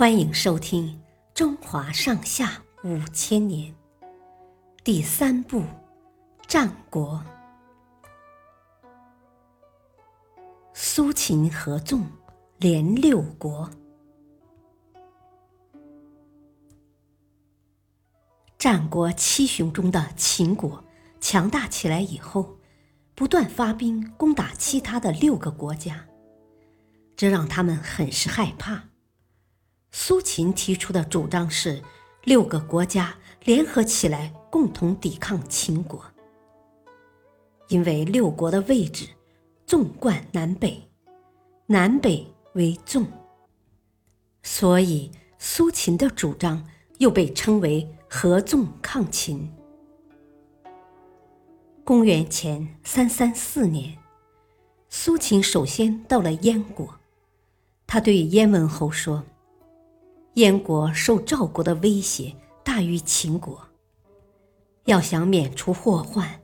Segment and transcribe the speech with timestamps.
[0.00, 0.88] 欢迎收听
[1.34, 3.70] 《中华上下五千年》
[4.82, 5.60] 第三部
[6.48, 7.22] 《战国》。
[10.72, 12.06] 苏秦合纵，
[12.56, 13.68] 连六国。
[18.56, 20.82] 战国七雄中的秦国
[21.20, 22.56] 强大起来以后，
[23.14, 26.06] 不断发兵攻打其他的六个国家，
[27.14, 28.84] 这让他们很是害怕。
[29.92, 31.82] 苏秦提出的主张是，
[32.24, 36.04] 六个国家联合起来共同抵抗秦国。
[37.68, 39.08] 因为六国的位置
[39.66, 40.80] 纵贯南北，
[41.66, 43.06] 南北为纵，
[44.42, 46.64] 所以苏秦的主张
[46.98, 49.52] 又被称为合纵抗秦。
[51.84, 53.98] 公元前三三四年，
[54.88, 57.00] 苏秦首先到了燕国，
[57.88, 59.24] 他对燕文侯说。
[60.34, 63.60] 燕国受赵国的威胁大于秦国，
[64.84, 66.40] 要想免除祸患，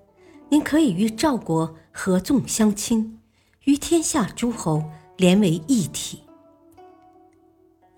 [0.49, 3.21] 您可以与赵国合纵相亲，
[3.65, 4.83] 与天下诸侯
[5.17, 6.23] 连为一体。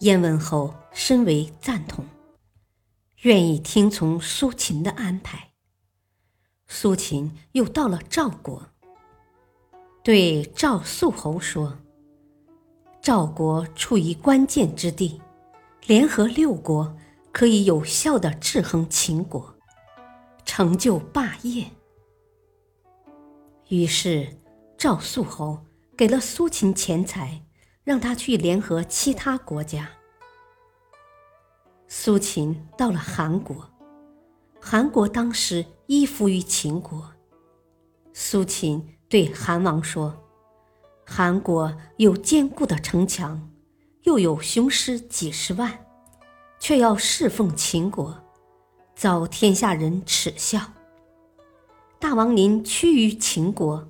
[0.00, 2.04] 燕文侯深为赞同，
[3.22, 5.52] 愿意听从苏秦的安排。
[6.66, 8.62] 苏秦又到了赵国，
[10.04, 11.78] 对赵肃侯说
[13.00, 15.20] ：“赵国处于关键之地。”
[15.88, 16.94] 联合六国，
[17.32, 19.54] 可以有效的制衡秦国，
[20.44, 21.64] 成就霸业。
[23.68, 24.38] 于是，
[24.76, 25.64] 赵肃侯
[25.96, 27.42] 给了苏秦钱财，
[27.84, 29.88] 让他去联合其他国家。
[31.86, 33.70] 苏秦到了韩国，
[34.60, 37.10] 韩国当时依附于秦国。
[38.12, 40.22] 苏秦对韩王说
[41.06, 43.50] ：“韩国有坚固的城墙。”
[44.08, 45.84] 又有雄师几十万，
[46.58, 48.16] 却要侍奉秦国，
[48.96, 50.58] 遭天下人耻笑。
[51.98, 53.86] 大王您屈于秦国，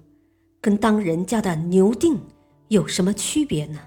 [0.60, 2.20] 跟当人家的牛定
[2.66, 3.78] 有什么区别呢？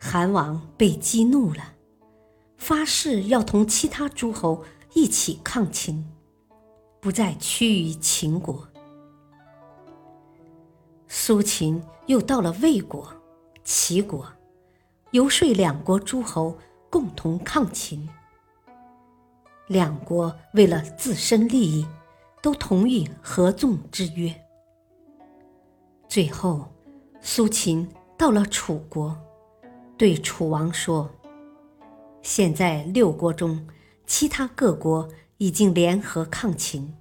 [0.00, 1.74] 韩王被激怒了，
[2.56, 6.10] 发誓要同其他诸侯一起抗秦，
[7.02, 8.66] 不再屈于秦国。
[11.06, 13.06] 苏秦又到了魏国。
[13.64, 14.26] 齐国
[15.12, 16.56] 游说两国诸侯
[16.90, 18.08] 共同抗秦，
[19.68, 21.86] 两国为了自身利益，
[22.42, 24.34] 都同意合纵之约。
[26.08, 26.70] 最后，
[27.20, 29.16] 苏秦到了楚国，
[29.96, 31.08] 对楚王说
[32.20, 33.66] ：“现在六国中，
[34.06, 35.08] 其他各国
[35.38, 36.94] 已经联合抗秦，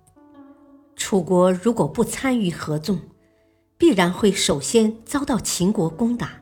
[0.96, 3.00] 楚国如果不参与合纵，
[3.78, 6.40] 必然会首先遭到秦国攻打。”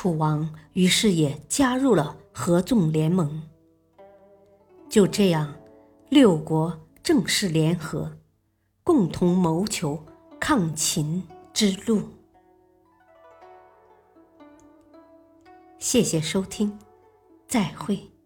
[0.00, 3.42] 楚王于是也加入了合纵联盟。
[4.88, 5.56] 就这样，
[6.08, 8.16] 六国正式联合，
[8.84, 10.00] 共同谋求
[10.38, 12.02] 抗秦之路。
[15.80, 16.78] 谢谢收听，
[17.48, 18.17] 再会。